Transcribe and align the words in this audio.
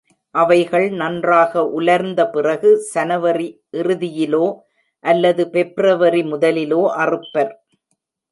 அவைகள் 0.35 0.85
நன்றாக 0.91 1.63
உலர்ந்த 1.71 2.21
பிறகு 2.27 2.69
சனவரி 2.93 3.49
இறுதியிலோ 3.77 4.45
அல்லது 5.03 5.43
ஃபெப்ருவரி 5.51 6.23
முதலிலோ 6.31 6.81
அறுப்பர். 6.97 7.53